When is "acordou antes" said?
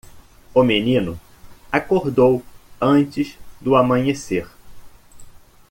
1.71-3.37